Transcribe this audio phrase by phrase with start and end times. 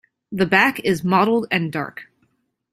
[0.31, 2.05] The back is mottled and dark.